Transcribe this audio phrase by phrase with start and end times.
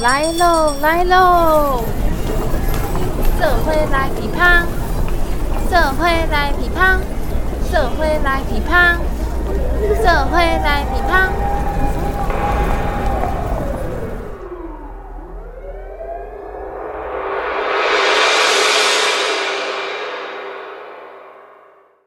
[0.00, 1.84] 来喽，来喽！
[3.38, 4.66] 这回来批判，
[5.68, 6.98] 这回来批判，
[7.70, 8.98] 这回来批判，
[10.02, 11.30] 这回来批判。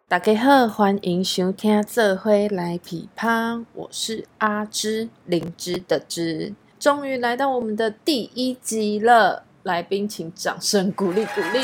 [0.07, 6.55] 大家好，欢迎收听《这回来批判》，我是阿芝，灵芝的芝。
[6.83, 11.59] 终于来到我们的第一集了，来宾请掌声鼓励鼓励，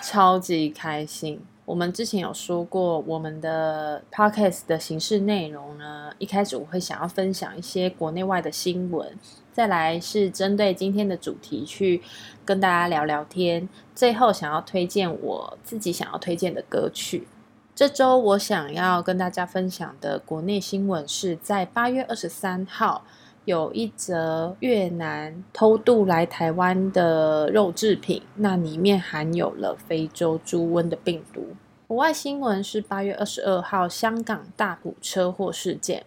[0.00, 1.38] 超级开心。
[1.66, 9.06] 我们之前有说过，我们的 podcast 的形式内容呢，一开始我会想要分享一些国内外的新闻，
[9.52, 12.00] 再来是针对今天的主题去
[12.42, 17.28] 跟大家聊聊天，最后想要推荐我自己想要推荐的歌曲。
[17.74, 23.04] 这周我想要跟大家分享的国内新闻是在八月二十三号。
[23.46, 31.46] 有一则越南偷渡来台湾的肉制品，那里面含有了非洲猪瘟的病毒。
[31.86, 36.04] 国外新闻是八月二十二号，香港大埔车祸事件，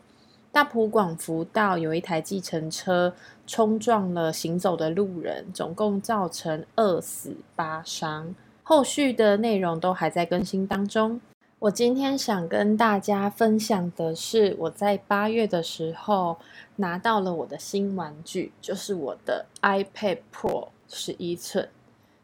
[0.52, 3.14] 大埔广福道有一台计程车
[3.48, 8.36] 冲撞了行走的路人，总共造成二死八伤。
[8.64, 11.22] 后续的内容都还在更新当中。
[11.60, 16.38] 我今天想跟大家分享的是，我在八月的时候
[16.78, 21.68] 拿到了我的新玩具，就是我的 iPad Pro 十一寸。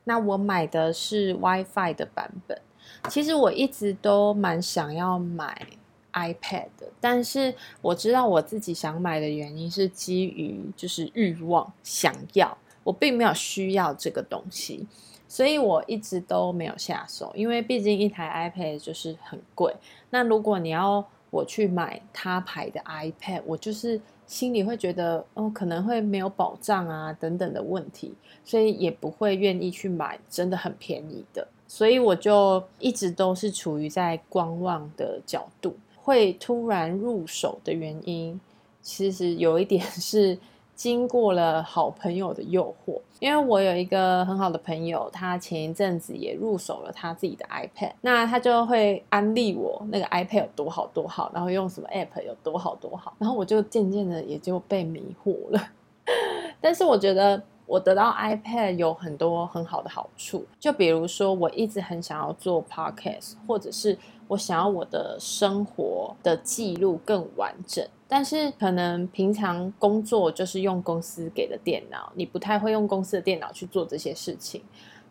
[0.06, 2.62] 那我买的是 WiFi 的版本。
[3.10, 5.68] 其实我一直都蛮想要买
[6.14, 14.88] iPad 的，但是我知道我自己想买的原因是基于就是欲望想要，我并没有需要这个东西。
[15.36, 19.76] 所以我一直都没有下手，因为毕竟一台 iPad 就是很贵。
[20.10, 28.14] 那如果你要我去买他牌的 iPad，我就是心里会觉得，哦，可能会没有保障啊，等等的问题，
[28.46, 31.46] 所以也不会愿意去买真的很便宜的。
[31.68, 35.76] 所以我就一直都是处于在观望的角度。
[35.98, 38.40] 会突然入手的原因，
[38.82, 40.38] 其实有一点 是。
[40.76, 55.70] 经过了好朋友的诱惑，因为我有一个很好的朋友，他前一阵子也入手了他自己的 iPad，那他就会安利我那个 iPad 有多好多好，然后用什么 App 有多好多好，然后我就渐渐的也就被迷惑了。
[56.60, 67.86] 但是我觉得我得到 iPad 有很多很好的好处，就比如说我一直很想要做 Podcast，或者是我想要我的生活的记录更完整。
[68.08, 74.62] 但是可能平常工作就是用公司给的电脑，你不太会用公司的电脑去做这些事情。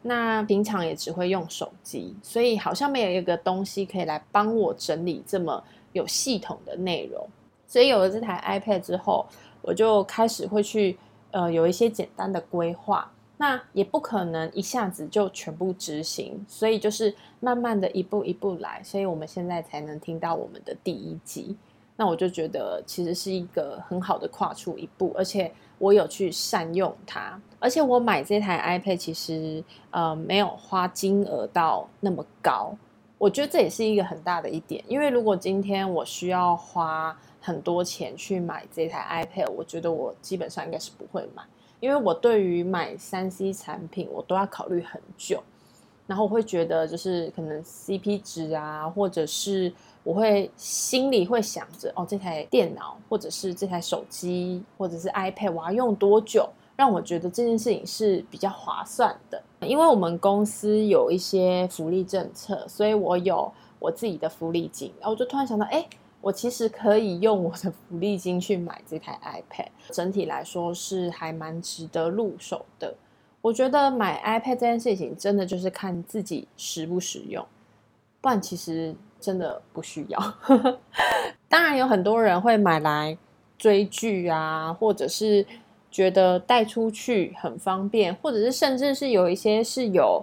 [0.03, 5.61] 那平常也只会用手机，所以好像没有一个东西可以来帮我整理这么
[5.93, 7.27] 有系统的内容。
[7.67, 9.27] 所以有了这台 iPad 之后，
[9.61, 10.97] 我就开始会去
[11.35, 13.11] 呃有一些简单的规划。
[13.37, 18.81] 那也不可能一下子就全部执行，所以就是慢慢的一步一步来。
[18.85, 21.57] 所以我们现在才能听到我们的第一集。
[21.97, 32.73] 那我就觉得其实是一个很好的跨出一步，而且我有去善用它，而且我买这台 iPad 其实呃没有花金额到那么高，
[33.19, 41.43] 我觉得这也是一个很大的一点，因为如果今天我需要花很多钱去买这台 iPad，我觉得我基本上应该是不会买，
[41.79, 45.43] 因为我对于买三 C 产品我都要考虑很久，
[46.07, 49.73] 然后我会觉得就是可能 CP 值啊，或者是。
[50.05, 56.47] 我会心里会想着哦，这台电脑或者是这台手机或者是 iPad，我要用多久，
[56.77, 59.43] 让我觉得这件事情是比较划算的。
[59.61, 64.93] 因为我们公司有一些福利政策，所以我有我自己的福利金。
[65.01, 65.83] 然后我就突然想到，哎，
[66.25, 69.69] 我其实可以用我的福利金去买这台 iPad。
[69.93, 72.95] 整体来说是还蛮值得入手的。
[73.41, 77.47] 我觉得买 iPad 这件事情真的就是看自己实不实用，
[78.21, 78.95] 不然其实。
[79.21, 80.35] 真的不需要，
[81.49, 83.17] 当然有很多人会买来
[83.57, 85.47] 追剧啊，或者是
[85.91, 90.23] 觉得带出去很方便，或者是甚至是有一些是有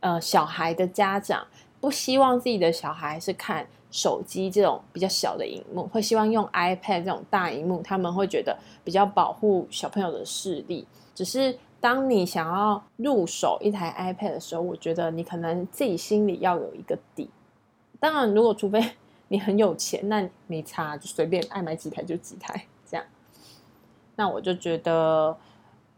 [0.00, 1.46] 呃小孩的家长
[1.80, 10.86] 不希望自己的小孩是看手机这种比较小的荧幕，会希望用 iPad 这种大荧幕，他们会觉得比较保护小朋友的视力。
[11.14, 17.30] 只是当你想要入手一台 iPad 的时候，我觉得你可能自己心里要有一个底。
[17.98, 18.92] 当然，如果除非
[19.28, 23.06] 你很有钱，那没差，就随便爱买几台就几台这样。
[24.16, 25.36] 那我就觉得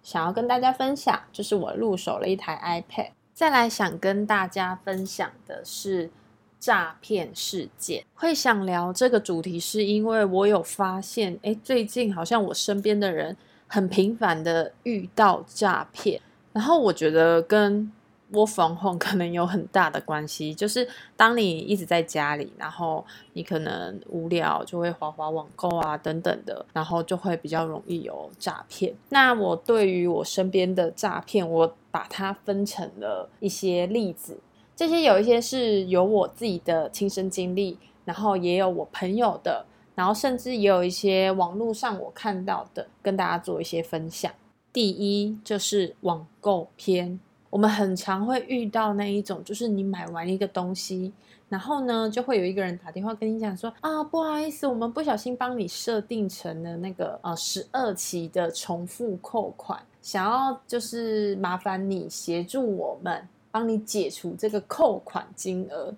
[0.02, 3.10] 想要跟大家分享，就是我入手了一台 iPad。
[3.34, 6.10] 再来想跟大家分享的是
[6.58, 8.04] 诈骗事件。
[8.14, 16.20] 会想聊这个主题，是因为我有发现，哎，最近好像我身边的人很频繁的遇到诈骗，
[16.52, 17.92] 然后我觉得跟
[18.30, 23.02] Work from home 可能有很大的关系，就是当你一直在家里，然后
[23.32, 28.94] 你可能无聊就会滑滑网购啊等等的，然后就会比较容易有诈骗。
[29.08, 34.38] 那我对于我身边的诈骗，我把它分成了一些例子，
[34.78, 39.66] 这些有一些是有我自己的亲身经历，然后也有我朋友的，
[39.96, 44.30] 然后甚至也有一些网络上我看到的，跟大家做一些分享。
[44.72, 47.18] 第一就是网购篇。
[47.50, 51.12] 我们很常会遇到那一种，就是你买完一个东西，
[51.48, 63.26] 然后呢，就会有一个人打电话跟你讲说啊，不好意思，我们不小心帮你设定成了那个呃十二期的重复扣款，想要就是麻烦你协助我们
[63.58, 65.92] 帮你解除这个扣款金额。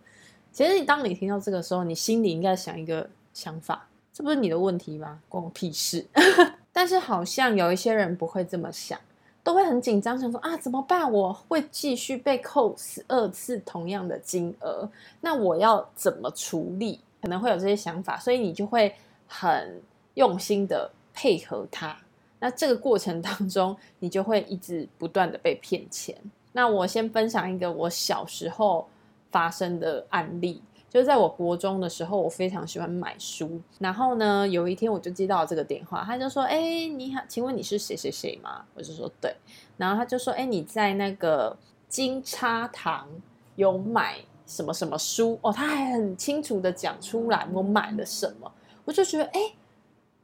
[0.51, 5.21] 其实当你听到这个时候，你心里应该想一个想法，这不是你的问题吗？
[5.29, 6.07] 关我屁事。
[6.73, 8.99] 但是好像有一些人不会这么想。
[9.43, 11.11] 都会很紧张，想说啊，怎么办？
[11.11, 14.89] 我会继续被扣十二次同样的金额，
[15.21, 17.01] 那我要怎么处理？
[17.21, 18.95] 可能会有这些想法，所以你就会
[19.27, 19.81] 很
[20.15, 21.95] 用心的配合他。
[22.39, 26.17] 那这个过程当中，你就会一直不断的被骗钱。
[26.53, 28.89] 那我先分享一个我小时候
[29.31, 30.63] 发生的案例。
[30.89, 33.61] 就是在我国中的时候，我非常喜欢买书。
[33.79, 39.33] 然后呢，有一天我就接到这个电话，他就说：“哎，你好，请问你是谁谁谁吗？”我就说：“对。”
[39.79, 41.57] 然后他就说：“哎，你在那个
[41.89, 43.07] 金叉堂
[43.55, 44.17] 有买
[44.49, 48.51] 什么什么书？”哦，他还很清楚的讲出来我买了什么。
[48.85, 49.41] 我就觉得，哎，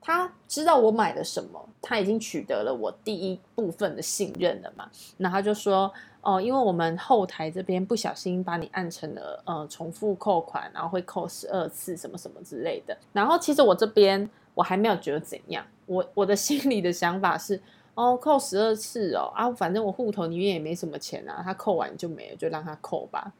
[0.00, 4.90] 他知道我买了什么，他已经取得了我第一部分的信任了嘛。
[5.16, 5.94] 然后他就说。
[6.26, 12.98] 哦，因为我们后台这边不小心把你按成了呃重复扣款，然后会扣十二次什么什么之类的。
[13.12, 17.62] 然后其实我这边我还没有觉得怎样，我我的 心里的想法是，
[17.94, 23.32] 哦，扣十二次哦啊，反正我户头里面也没什么钱啊，他扣完就没了，就让他扣吧。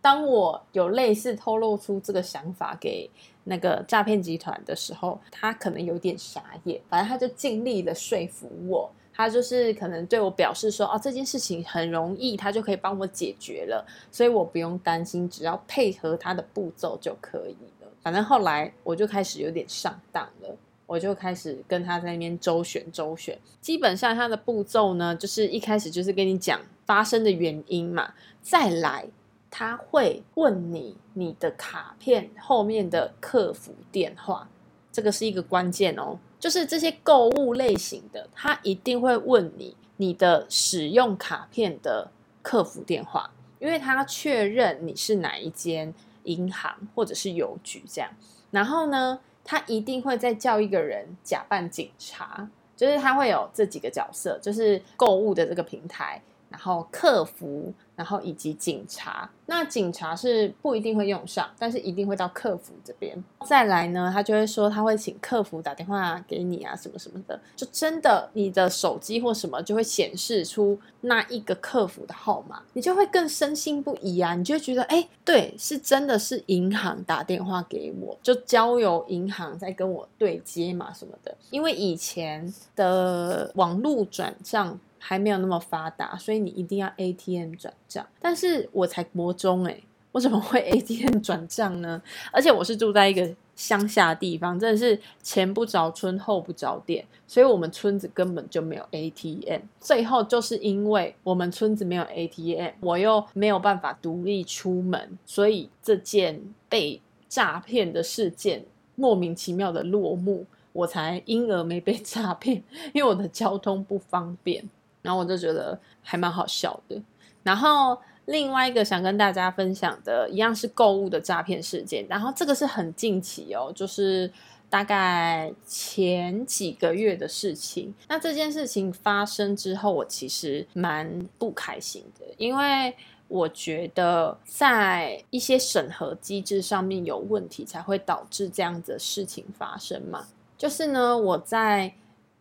[0.00, 3.10] 当我有类似透露出这个想法给
[3.44, 8.90] 那个诈骗集团的时候，他可能有点傻眼，反正他就尽力的说服我。
[9.12, 17.88] 他就是可能对我表示说，哦，这件事情很容易，他就可以帮我解决了，所以我不用担心，只要配合他的步骤就可以了。
[18.02, 23.38] 反正后来我就开始有点上当了，我就开始跟他在那边周旋周旋。
[23.60, 29.06] 基本上他的步骤呢，就是一开始就是跟你讲发生的原因嘛，再来
[29.50, 34.48] 他会问你你的卡片后面的客服电话，
[34.90, 36.18] 这个是一个关键哦。
[36.40, 42.10] 就是这些购物类型的，他一定会问你你的使用卡片的
[42.42, 45.94] 客服电话，因为他确认你是哪一间
[46.24, 48.10] 银行或者是邮局这样。
[48.50, 56.20] 然后呢，他一定会再叫一个人假扮警察，就是他会有这几个角色，就是购物的这个平台。
[56.48, 59.30] 然后客服，然后以及警察。
[59.44, 63.22] 那警察是不一定会用上，但是一定会到客服这边。
[63.44, 67.38] 再来呢，他就会说他会请客服打电话给你啊，什么什么的。
[67.54, 74.34] 就真的你的手机或什么就会显示出那一个客服的号码，你就会更深信不疑啊。
[74.34, 81.36] 你就会觉得，哎，对，是真的是银行打电话给我，就交由银行在跟我对接嘛什么的。
[81.50, 84.78] 因为以前的网络转账。
[85.00, 88.06] 还没有那么发达，所以你一定要 ATM 转账。
[88.20, 92.00] 但是我才国中诶，我怎么会 ATM 转账呢？
[92.30, 99.62] 而且我是住在一个乡下地方，真的是前不着村后不着店，所以我们村子根本就没有 ATM。
[99.80, 108.64] 最后就是因为我们村子没有 ATM，我又没有办法独立出门，所以这件被诈骗的事件
[108.96, 114.68] 莫名其妙的落幕，我才因而没被诈骗，因为我的交通不方便。
[115.02, 117.00] 然后我就觉得还蛮好笑的。
[117.42, 122.06] 然后另外一个想跟大家分享的，一样是购物的诈骗事件。
[122.08, 124.30] 然后这个是很近期哦，就是
[124.68, 127.94] 大概前几个月的事情。
[128.08, 132.94] 那这件事情发生之后，我其实蛮不开心的，因为
[133.26, 140.26] 我觉得在一些审核机制上面有问题，才会导致这样子的事情发生嘛。
[140.58, 141.94] 就是呢，我在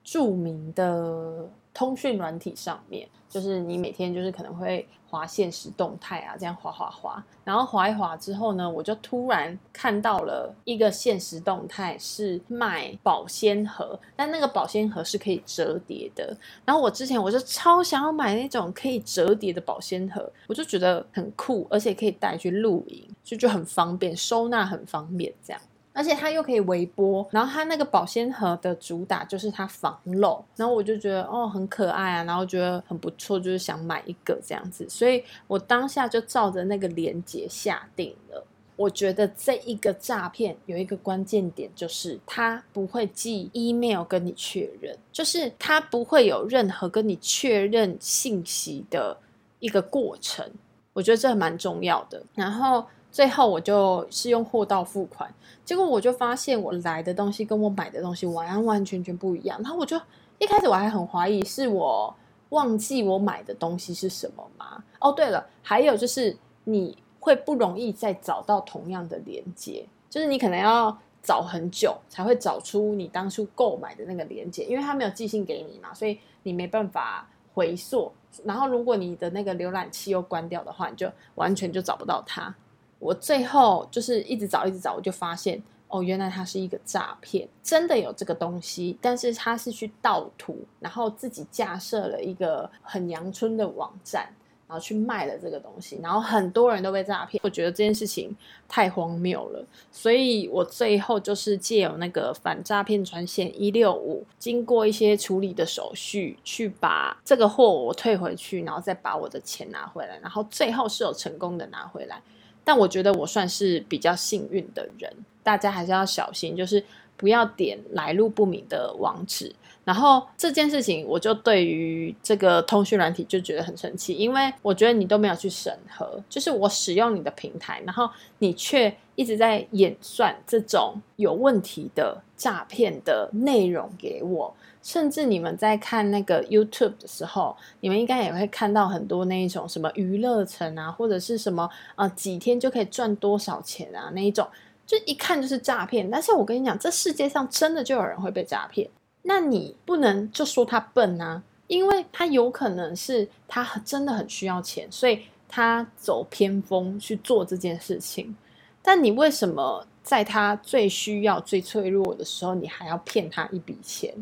[0.04, 1.50] 著名的。
[1.79, 16.36] 通讯软体上面，就是你每天就是可能会滑现实动态啊，这样滑滑滑，然后滑一滑之后呢，我就突然看到了一个现实动态是卖保鲜盒，但那个保鲜盒是可以折叠的。
[16.65, 25.62] 然后我之前我就超想要买那种可以折叠的保鲜盒，我就觉得很酷，而且可以带去露营，就就很方便，收纳很方便这样。
[25.93, 38.46] 而且它又可以微波，然后它那个保鲜盒的主打就是它防漏，然后我就觉得哦很可爱啊，然后觉得很不错，就是想买一个这样子，所以我当下就照着那个链接下定了。
[38.75, 49.17] 我觉得这一个诈骗有一个关键点，就是他不会寄 email 跟你确认，就是他不会有任何跟你确认信息的
[49.60, 50.50] 一个过程。
[50.93, 52.24] 我觉得这蛮重要的。
[52.34, 59.60] 然后最后我就是用货到付款，结果我就发现我来的东西跟我买的东西完完全全不一样。
[59.62, 60.00] 然后我就
[60.38, 62.16] 一开始我还很怀疑是我
[62.50, 64.84] 忘记我买的东西是什么吗？
[65.00, 66.98] 哦，对了，还有就是你。
[67.22, 78.10] 会不容易再找到同样的连接，就是你可能要找很久才会找出你当初购买的那个连接，因为它没有寄信给你嘛，所以你没办法回溯。
[78.46, 82.56] 然后如果你的那个浏览器又关掉的话，你就完全就找不到它。
[83.00, 94.29] 我最后就是一直找一直找，我就发现哦，原来它是一个诈骗，真的有这个东西，但是它是去盗图，然后自己架设了一个很阳春的网站。
[94.70, 97.41] 然后去卖了这个东西，然后很多人都被诈骗。
[97.44, 98.38] 我觉得这件事情
[98.68, 112.22] 太荒谬了，所以我最后就是借由那个反诈骗专线一六五，经过一些处理的手续，去把这个货我退回去，然后再把我的钱拿回来，然后最后是有成功的拿回来。
[112.70, 115.12] 但我觉得我算是比较幸运的人，
[115.42, 116.84] 大家还是要小心，就是
[117.18, 119.52] 不要点来路不明的网址。
[119.84, 128.08] 然后这件事情，我就对于这个通讯软体就觉得很生气，因为我觉得你都没有去审核，就是我使用你的平台，然后
[128.38, 134.56] 你却一直在演算这种有问题的诈骗的内容给我。
[134.81, 141.63] 甚至你们在看那个 YouTube 的时候，你们应该也会看到很多那一种什么娱乐城啊，或者是什么
[141.95, 144.48] 啊、呃、几天就可以赚多少钱啊那一种，
[144.88, 146.09] 就一看就是诈骗。
[146.09, 148.89] 但是我跟你讲，这世界上真的就有人会被诈骗。
[149.24, 158.36] 那你不能就说他笨啊，因为他有可能是他真的很需要钱，所以他走偏锋去做这件事情。
[158.81, 164.13] 但你为什么在他最需要、最脆弱的时候，你还要骗他一笔钱？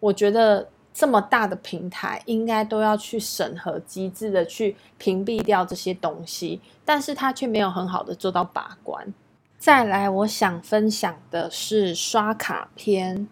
[0.00, 9.12] 我觉得这么大的平台应该都要去审核机制的去屏蔽掉这些东西，但是他却没有很好的做到把关。
[9.58, 13.26] 再来，我想分享的是刷卡篇。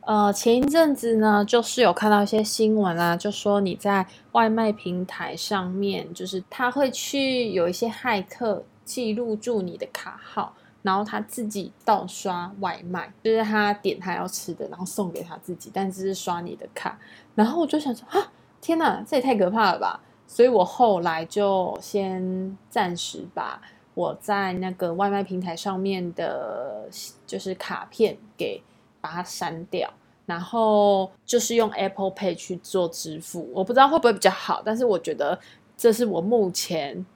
[0.00, 10.54] 呃，前一阵子呢，就是有看到一些新闻啊，就说你在外卖平台上面，就是他会去有一些骇客记录住你的卡号，
[10.86, 16.98] 然后他自己盗刷外卖，就是他点他要吃的，然后送给他自己，但只是刷你的卡。
[17.34, 20.00] 然后我就想说，啊，天哪，这也太可怕了吧！
[20.26, 23.60] 所以我后来就先暂时把
[23.94, 26.88] 我在那个外卖平台上面的，
[27.26, 28.62] 就是卡片给。
[28.98, 29.88] 把它删掉，
[30.24, 33.48] 然后就是用 Apple Pay 去做支付。
[33.54, 35.38] 我不知道会不会比较好，但是我觉得
[35.76, 37.06] 这是我目前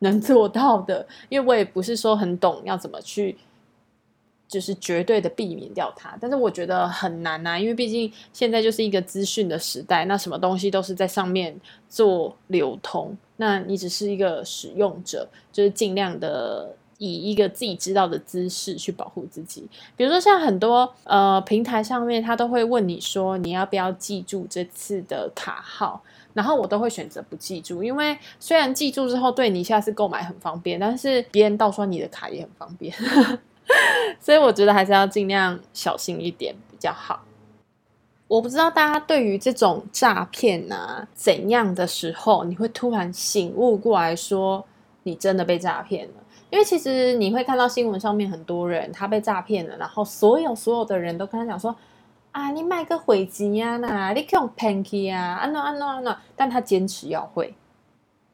[0.00, 3.38] 能做到的，因为我也不是说很懂要怎么去，
[4.46, 6.14] 就是绝对的避免掉它。
[6.20, 16.76] 但是我觉得很难啊，因为毕竟现在就是一个资讯的时代，那什么东西都是在上面做流通，那你只是一个使用者，就是尽量的。
[17.00, 19.66] 以一个自己知道的姿势去保护自己，
[19.96, 26.02] 比如说像很多呃平台上面，他都会问你说你要不要记住这次的卡号，
[26.34, 32.94] 然后我都会选择不记住，因为虽然记住之后对你下次购买很方便，但是别人盗刷你的卡也很方便，
[34.20, 37.24] 所以我觉得还是要尽量小心一点比较好。
[38.28, 44.62] 我不知道大家对于这种诈骗啊怎样的时候，你会突然醒悟过来说
[45.04, 46.14] 你真的被诈骗了。
[46.50, 51.74] 因为其实你会看到新闻上面很多人他被诈骗了，然后所有所有的人都跟他讲说
[52.32, 57.54] 啊，你买个汇钱呀，那你用骗去啊，啊诺安诺安诺，但他坚持要汇，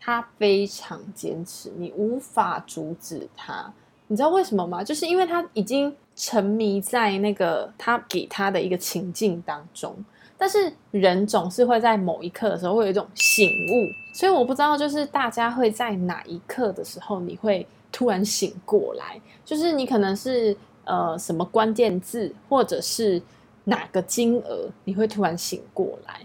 [0.00, 3.70] 他非常坚持，你无法阻止他。
[4.06, 4.82] 你知道为什么吗？
[4.82, 9.94] 就是因为他已经沉迷在那个他给他的一个情境当中，
[10.38, 17.66] 但是人总是会在某一刻的时候会有一种醒悟，所以我不知道就是大家会在哪一刻的时候你会。
[17.96, 23.22] 突然醒过来，就是你可能是呃什么关键字，或者是
[23.64, 26.20] 哪个金额，你会突然醒过来。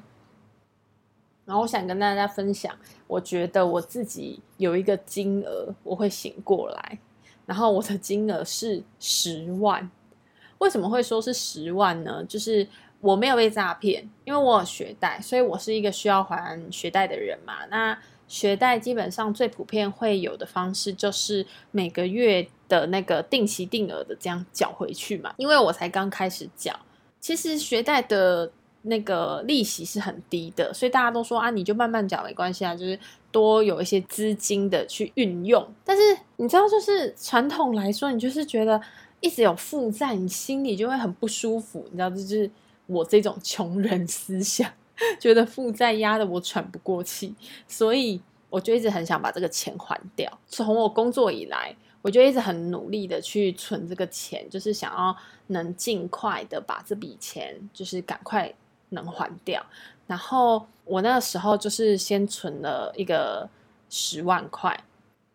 [1.45, 2.75] 然后我想跟大家分享，
[3.07, 6.99] 我觉得我自己有一个金额，我会醒过来。
[7.45, 9.89] 然后我的金额是十万。
[10.57, 12.21] 为什么会说是十万呢？
[12.25, 12.67] 就是
[12.99, 17.65] 我没有被诈骗，因为我有学贷，所以我是一个需要还学贷的人嘛。
[17.69, 17.97] 那
[18.31, 26.73] 学贷基本上最普遍会有的方式，就是每个月的那个定期定额的这样缴回去嘛，因为我才刚开始缴，
[27.19, 28.49] 其实学贷的
[28.83, 32.97] 那个利息是很低的，所以大家都说啊，你就慢慢缴没关系啊，就是
[33.33, 35.67] 多有一些资金的去运用。
[35.83, 36.01] 但是
[36.37, 38.81] 你知道，就是传统来说，你就是觉得
[39.19, 41.85] 一直有负债，你心里就会很不舒服。
[41.91, 42.49] 你知道，这就是
[42.87, 44.71] 我这种穷人思想，
[45.19, 47.35] 觉得负债压得我喘不过气，
[47.67, 50.39] 所以我就一直很想把这个钱还掉。
[50.47, 51.75] 从我工作以来。
[52.03, 55.15] 我就一直很努力的去存这个钱，就是想要
[55.49, 58.51] 能尽快的把这笔钱，就是赶快
[58.89, 59.63] 能还掉。
[60.07, 63.47] 然后我那个时候就是先存了一个
[63.87, 64.83] 十万块，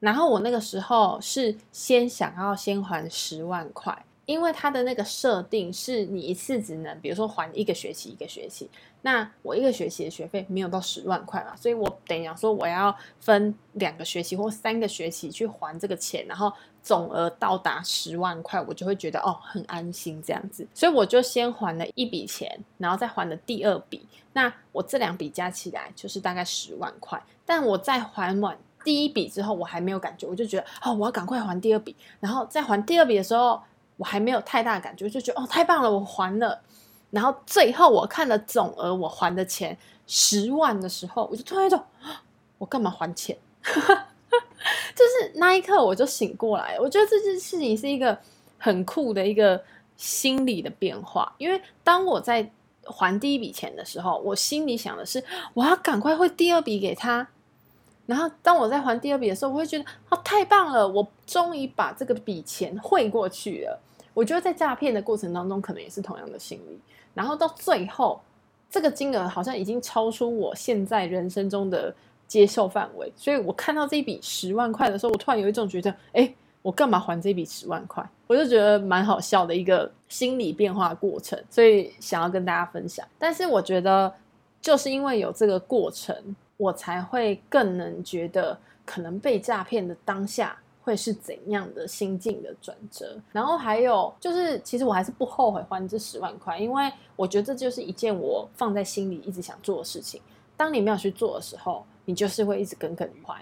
[0.01, 4.05] 然后我那个时候是先想要先还十万块。
[4.25, 8.69] 因为它的那个设定是你一次只能，比如说还一个学期一个学期，
[9.07, 33.63] 那我一个学期的学费没有到十万块嘛，所以我等于说我要分两个学期或三个学期去还这个钱，然后总额到达十万块，我就会觉得哦很安心这样子，所以我就先还了一笔钱，然后再还了第二笔，那我这两笔加起来就是大概十万块，但我在还完第一笔之后，我还没有感觉，我就觉得哦我要赶快还第二笔，然后再还第二笔的时候。
[33.99, 36.61] 我还没有太大感觉，就觉得哦，太棒了，我还了。
[37.17, 39.75] 然后最后我看了总额我还的钱
[40.07, 41.83] 十万的时候，我就突然一种，
[42.59, 43.35] 我干嘛还钱？
[43.65, 48.19] 就是那一刻我就醒过来，我觉得这件事情是一个
[48.59, 49.65] 很酷的一个
[49.97, 51.35] 心理的变化。
[51.39, 52.51] 因为当我在
[52.85, 57.27] 还第一笔钱的时候，我心里想的是我要赶快汇第二笔给他。
[58.05, 63.81] 然后当我在还第二笔的时候，我会觉得哦，太棒了，我终于把这个笔钱汇过去了。
[64.13, 66.79] 我觉得在诈骗的过程当中，可能也是同样的心理。
[67.17, 68.21] 然后到最后，
[68.69, 71.93] 这个金额好像已经超出我现在人生中的
[72.29, 73.11] 接受范围。
[73.17, 76.31] 所以我看到这一笔十万块的时候，我突然有一种觉得，哎，
[76.61, 78.07] 我干嘛还这笔十万块？
[78.27, 83.07] 我就觉得蛮好笑的一个心理变化过程，所以想要跟大家分享。
[83.19, 84.13] 但是我觉得，
[84.61, 86.15] 就是因为有这个过程，
[86.59, 90.55] 我才会更能觉得，可能被诈骗的当下。
[90.87, 93.21] 会是怎样的心境的转折？
[93.33, 100.23] 然后还有就是，其实我还是不后悔还这十万块，因为我觉得这就是一件我放在心里一直想做的事情。
[100.57, 103.35] 当你没有去做的时候，你就是会一直耿耿于怀。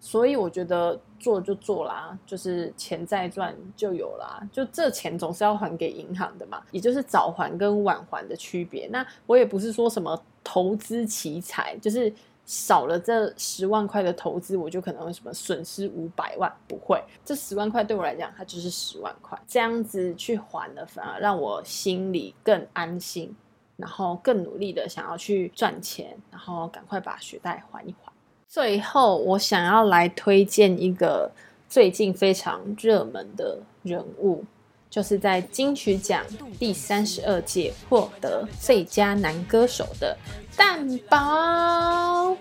[0.00, 4.42] 所以我觉得做就做啦，就是钱再赚就有啦。
[4.50, 8.88] 就这钱总是要还给银行的嘛，也就是早还跟晚还的区别。
[8.88, 12.12] 那我也不是说什么投资奇才，就是。
[12.50, 16.52] 少了这十万块的投资，我就可能会什么损失五百万？
[16.66, 23.32] 不会，这十万块对我来讲，它就是十万块，这样子去还了，反而让我心里更安心，
[23.76, 28.12] 然后更努力的想要去赚钱，然后赶快把学贷还一还。
[28.48, 31.30] 最后，我想要来推荐一个
[31.68, 34.44] 最近非常热门的人物，
[34.90, 36.24] 就是在金曲奖
[36.58, 40.18] 第三十二届获得最佳男歌手的。
[40.56, 42.36] 蛋堡，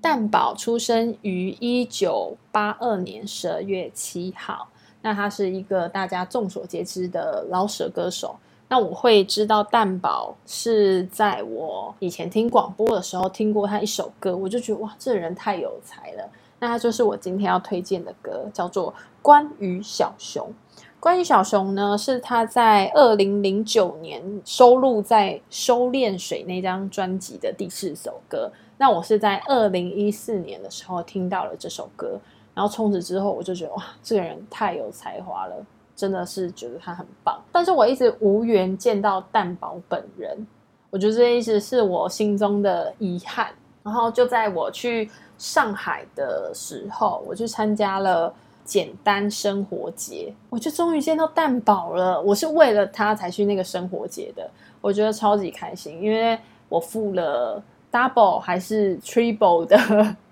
[0.00, 4.68] 蛋堡出生于一九八二年十二月七号。
[5.00, 8.36] 那他是一个大家众所皆知的老舍歌手。
[8.68, 16.28] 那我会知道蛋堡是在我以前听广播的时候听过他一首歌，我就觉得哇，这人太有才了。
[16.58, 18.92] 那他就是我今天要推荐的歌，叫做
[19.22, 20.52] 《关于小熊》。
[21.06, 28.50] 关于小熊呢，是他在二零零九年收录在《收敛水》那张专辑的第四首歌。
[28.76, 32.18] 那我是在二零一四年的时候听到了这首歌，
[32.52, 35.54] 然后从此之后我就觉得哇，这个人太有才华了，
[35.94, 37.40] 真的是觉得他很棒。
[37.52, 40.44] 但是我一直无缘见到蛋堡本人，
[40.90, 43.54] 我觉得这一直是我心中的遗憾。
[43.84, 48.34] 然后就在我去上海的时候，我去参加了。
[48.66, 52.20] 简单生活节，我就终于见到蛋堡了。
[52.20, 54.50] 我是为了他才去那个生活节的，
[54.80, 56.36] 我觉得超级开心，因为
[56.68, 59.78] 我付了 double 还是 triple 的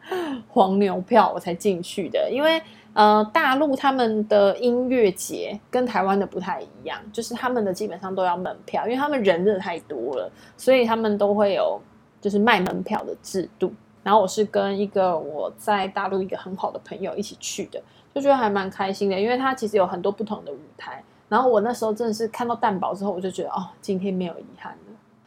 [0.51, 2.29] 黄牛票，我才进去的。
[2.31, 2.61] 因为
[2.93, 11.81] 呃，大陆他们的音乐节跟台湾的不太一样，就是他们的基本上都要门票，因为他们人真的太多了，所以他们都会有
[12.21, 13.73] 就是卖门票的制度。
[14.03, 17.83] 然后我是跟一个我在大陆一个很好的朋友一起去的。
[18.15, 21.03] 就觉得还蛮开心的，因为它其实有很多不同的舞台。
[21.29, 24.79] 然后我那时候真的是看到蛋堡之后，我就觉得哦，今天没有遗憾了。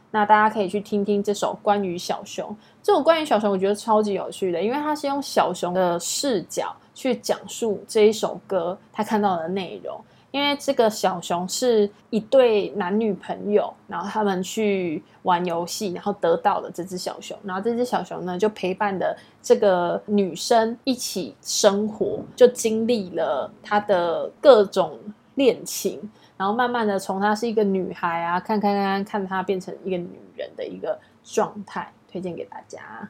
[0.10, 2.56] 那大家可以去听听这首关于小熊。
[2.82, 10.00] 这首关于小熊，我觉得超级有趣的，因为它是用小熊的视角去讲述这一首歌他看到的内容。
[10.32, 25.00] 因为这个小熊是一对男女朋友，然后他们去玩游戏，然后得到了这只小熊，然后这只小熊呢就陪伴的这个女生一起生活，就经历了她的各种
[25.36, 26.00] 恋情，
[26.36, 33.10] 然后慢慢的从她是一个女孩啊，看看看看她变成一个女人的一个状态，推荐给大家。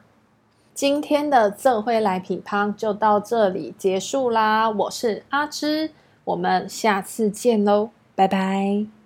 [0.72, 5.90] 今天的这回来品乓就到这里结束啦，我是阿芝。
[6.28, 8.97] 我们下次见喽，拜拜。